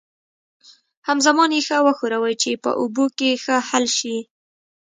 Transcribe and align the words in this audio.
همزمان 1.07 1.49
یې 1.57 1.75
وښورئ 1.85 2.35
چې 2.41 2.51
په 2.63 2.71
اوبو 2.81 3.05
کې 3.17 3.29
ښه 3.43 3.57
حل 3.69 3.85
شي. 3.97 4.17